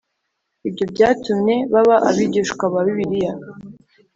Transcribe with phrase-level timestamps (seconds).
[0.67, 3.33] Ibyo byatumye baba abigishwa ba bibiliya